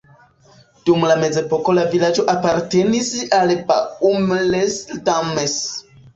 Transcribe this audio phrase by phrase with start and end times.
[0.89, 5.57] Dum la mezepoko la vilaĝo apartenis al Baume-les-Dames.